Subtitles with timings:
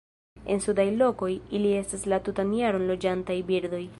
[0.53, 1.29] En sudaj lokoj,
[1.59, 3.87] ili estas la tutan jaron loĝantaj birdoj.